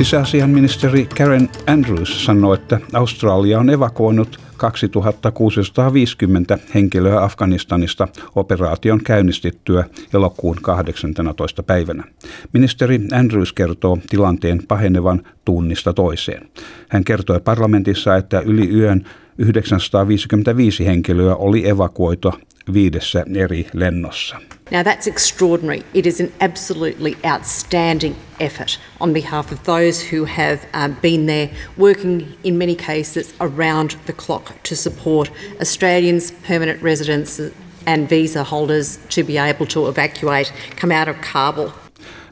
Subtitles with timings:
[0.00, 11.62] Sisäasianministeri Karen Andrews sanoi, että Australia on evakuoinut 2650 henkilöä Afganistanista operaation käynnistettyä elokuun 18.
[11.62, 12.04] päivänä.
[12.52, 16.48] Ministeri Andrews kertoo tilanteen pahenevan tunnista toiseen.
[16.88, 19.04] Hän kertoi parlamentissa, että yli yön
[19.38, 22.34] 955 henkilöä oli evakuoitu
[22.72, 24.36] viidessä eri lennossa.
[24.70, 25.82] Now, that's extraordinary.
[25.94, 31.50] It is an absolutely outstanding effort on behalf of those who have um, been there
[31.76, 37.40] working in many cases around the clock to support Australians, permanent residents,
[37.86, 41.72] and visa holders to be able to evacuate, come out of Kabul.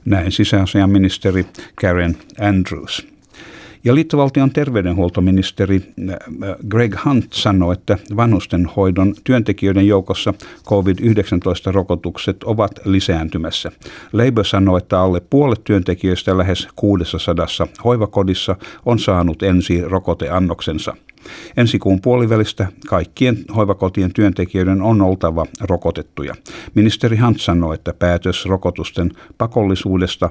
[0.05, 1.47] Näin sisäasiaministeri
[1.81, 3.17] Karen Andrews.
[3.84, 6.17] Ja liittovaltion terveydenhuoltoministeri äh,
[6.69, 10.34] Greg Hunt sanoi, että vanhustenhoidon työntekijöiden joukossa
[10.65, 13.73] COVID-19-rokotukset ovat lisääntymässä.
[14.12, 17.47] Labour sanoi, että alle puolet työntekijöistä lähes 600
[17.84, 18.56] hoivakodissa
[18.87, 20.97] on saanut ensi rokoteannoksensa.
[21.56, 26.34] Ensi kuun puolivälistä kaikkien hoivakotien työntekijöiden on oltava rokotettuja.
[26.75, 30.30] Ministeri Hunt sanoi, että päätös rokotusten pakollisuudesta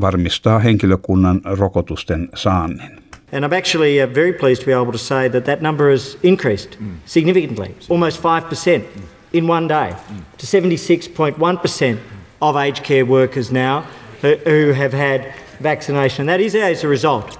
[0.00, 3.02] varmistaa henkilökunnan rokotusten saannin.
[3.32, 6.18] And I'm actually uh, very pleased to be able to say that that number has
[6.22, 7.00] increased mm.
[7.06, 9.02] significantly, almost 5% mm.
[9.32, 10.24] in one day, mm.
[10.38, 11.98] to 76.1%
[12.40, 13.84] of aged care workers now
[14.20, 16.26] who, who have had vaccination.
[16.26, 17.38] That is as a result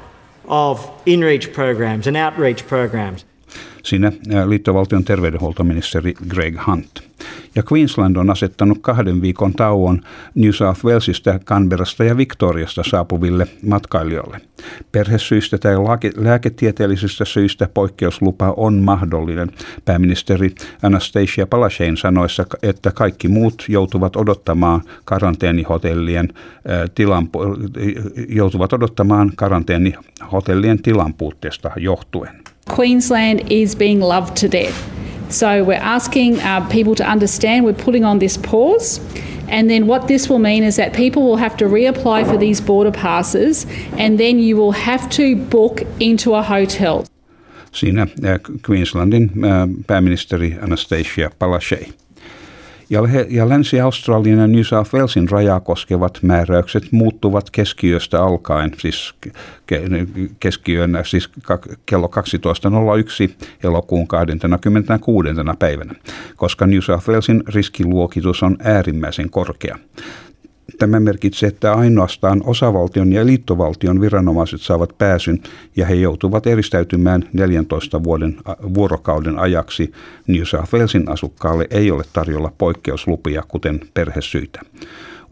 [0.49, 3.27] of in-reach programs and outreach programs.
[3.83, 4.13] Siinä
[4.45, 7.12] liittovaltion terveydenhuoltoministeri Greg Hunt.
[7.55, 10.01] Ja Queensland on asettanut kahden viikon tauon
[10.35, 14.41] New South Walesista, Canberrasta ja Victoriasta saapuville matkailijoille.
[14.93, 15.75] Perhesyistä tai
[16.17, 19.51] lääketieteellisistä syistä poikkeuslupa on mahdollinen.
[19.85, 20.51] Pääministeri
[20.83, 26.29] Anastasia Palaszczuk sanoissa, että kaikki muut joutuvat odottamaan karanteenihotellien
[26.95, 27.29] tilan,
[28.29, 32.43] joutuvat odottamaan karanteenihotellien tilan puutteesta johtuen.
[32.79, 34.92] Queensland is being loved to death.
[35.33, 39.01] So we're asking uh, people to understand we're putting on this pause.
[39.49, 42.63] And then what this will mean is that people will have to reapply for these
[42.63, 43.67] border passes
[43.99, 47.05] and then you will have to book into a hotel.
[47.73, 48.07] Siinä
[48.67, 49.31] Queenslandin
[49.87, 51.89] pääministeri Anastasia Palaszczuk.
[52.93, 59.15] Ja, ja Länsi-Australian ja New South Walesin rajaa koskevat määräykset muuttuvat keskiöstä alkaen, siis
[60.41, 61.31] keskiön siis
[61.87, 62.11] kello
[63.27, 63.33] 12.01
[63.65, 65.29] elokuun 26.
[65.59, 65.95] päivänä,
[66.37, 69.79] koska New South Walesin riskiluokitus on äärimmäisen korkea.
[70.83, 75.43] Tämä merkitsee, että ainoastaan osavaltion ja liittovaltion viranomaiset saavat pääsyn
[75.77, 78.37] ja he joutuvat eristäytymään 14 vuoden
[78.75, 79.93] vuorokauden ajaksi.
[80.27, 84.61] New South Walesin asukkaalle ei ole tarjolla poikkeuslupia, kuten perhesyitä.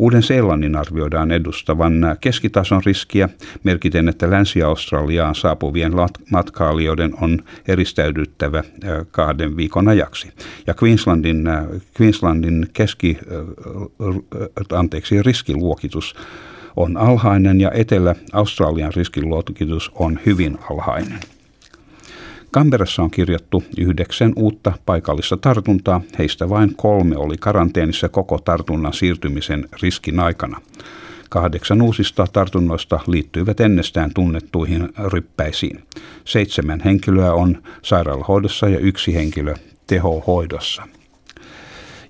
[0.01, 3.29] Uuden Seelannin arvioidaan edustavan keskitason riskiä,
[3.65, 5.93] merkiten, että Länsi-Australiaan saapuvien
[6.31, 7.39] matkailijoiden on
[7.69, 8.65] eristäydyttävä
[9.11, 10.33] kahden viikon ajaksi.
[10.67, 11.49] Ja Queenslandin,
[12.01, 13.19] Queenslandin keski,
[14.73, 16.15] anteeksi, riskiluokitus
[16.77, 21.21] on alhainen ja Etelä-Australian riskiluokitus on hyvin alhainen.
[22.51, 29.69] Kamperassa on kirjattu yhdeksän uutta paikallista tartuntaa, heistä vain kolme oli karanteenissa koko tartunnan siirtymisen
[29.83, 30.61] riskin aikana.
[31.29, 35.83] Kahdeksan uusista tartunnoista liittyivät ennestään tunnettuihin ryppäisiin.
[36.25, 39.55] Seitsemän henkilöä on sairaalahoidossa ja yksi henkilö
[39.87, 40.83] tehohoidossa.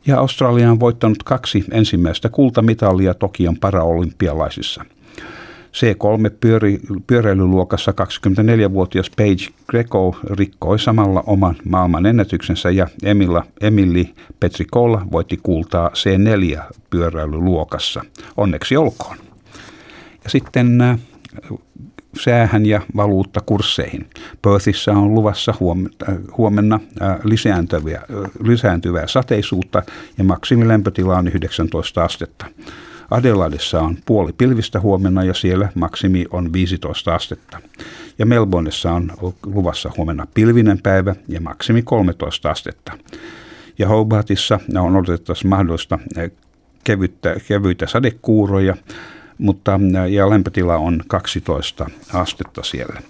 [0.07, 4.85] Ja Australia on voittanut kaksi ensimmäistä kultamitalia Tokion paraolympialaisissa–
[5.73, 14.05] C3 pyöri, pyöräilyluokassa 24-vuotias Paige Greco rikkoi samalla oman maailman ennätyksensä ja Emilla, Emily
[14.41, 18.05] Petrikola voitti kultaa C4 pyöräilyluokassa.
[18.37, 19.17] Onneksi olkoon.
[20.25, 20.99] Ja sitten äh,
[22.21, 24.07] säähän ja valuuttakursseihin.
[24.43, 25.55] Perthissä on luvassa
[26.09, 28.03] äh, huomenna äh, lisääntyvää,
[28.45, 29.83] lisääntyvää sateisuutta
[30.19, 32.47] ja maksimilämpötila on 19 astetta.
[33.11, 37.61] Adelaidessa on puoli pilvistä huomenna ja siellä maksimi on 15 astetta.
[38.19, 39.13] Ja Melbourneessa on
[39.47, 42.93] luvassa huomenna pilvinen päivä ja maksimi 13 astetta.
[43.79, 46.31] Ja Hobartissa on odotettavasti mahdollista eh,
[46.85, 48.77] kevyttä, kevyitä sadekuuroja,
[49.39, 53.03] mutta eh, ja lämpötila on 12 astetta siellä.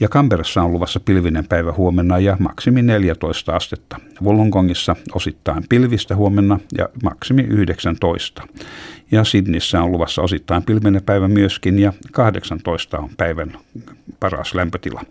[0.00, 4.00] Ja Kamperassa on luvassa pilvinen päivä huomenna ja maksimi 14 astetta.
[4.22, 8.42] Wollongongissa osittain pilvistä huomenna ja maksimi 19.
[9.12, 13.52] Ja Sydneyssä on luvassa osittain pilvinen päivä myöskin ja 18 on päivän
[14.20, 15.02] paras lämpötila.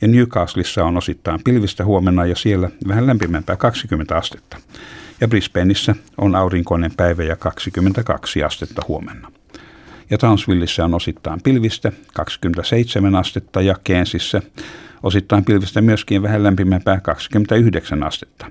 [0.00, 4.56] Ja Newcastleissa on osittain pilvistä huomenna ja siellä vähän lämpimämpää 20 astetta.
[5.20, 9.28] Ja Brisbaneissa on aurinkoinen päivä ja 22 astetta huomenna
[10.10, 14.42] ja Townsvilleissa on osittain pilvistä 27 astetta ja Keensissä
[15.02, 18.46] osittain pilvistä myöskin vähän lämpimämpää 29 astetta.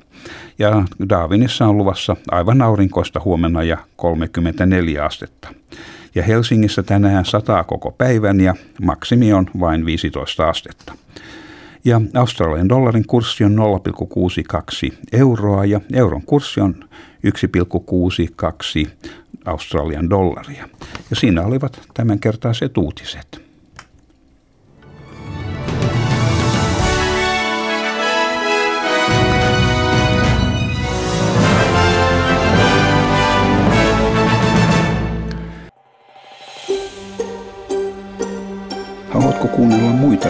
[0.59, 5.53] Ja Darwinissa on luvassa aivan aurinkoista huomenna ja 34 astetta.
[6.15, 10.93] Ja Helsingissä tänään sataa koko päivän ja maksimi on vain 15 astetta.
[11.85, 13.55] Ja Australian dollarin kurssi on
[14.91, 16.75] 0,62 euroa ja euron kurssi on
[18.85, 18.89] 1,62
[19.45, 20.69] Australian dollaria.
[21.09, 23.42] Ja siinä olivat tämänkertaiset uutiset.